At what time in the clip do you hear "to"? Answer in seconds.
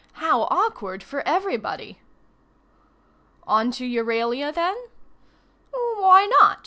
3.69-3.85